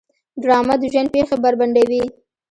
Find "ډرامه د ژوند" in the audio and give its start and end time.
0.41-1.09